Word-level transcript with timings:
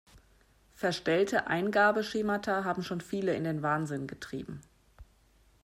Verstellte 0.73 1.45
Eingabeschemata 1.45 2.63
haben 2.63 2.81
schon 2.81 3.01
viele 3.01 3.35
in 3.35 3.43
den 3.43 3.61
Wahnsinn 3.61 4.07
getrieben. 4.07 4.59